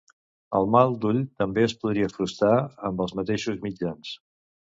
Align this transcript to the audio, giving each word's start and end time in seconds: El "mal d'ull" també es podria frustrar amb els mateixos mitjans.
El 0.59 0.63
"mal 0.75 0.95
d'ull" 1.03 1.19
també 1.41 1.65
es 1.65 1.75
podria 1.83 2.09
frustrar 2.15 2.57
amb 2.91 3.05
els 3.07 3.15
mateixos 3.21 3.61
mitjans. 3.69 4.17